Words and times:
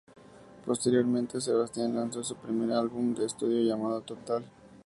Posteriormente, 0.65 1.39
SebastiAn 1.39 1.93
lanzó 1.93 2.23
su 2.23 2.35
primer 2.35 2.71
álbum 2.71 3.13
de 3.13 3.25
estudio 3.25 3.61
llamado 3.61 4.01
"Total". 4.01 4.43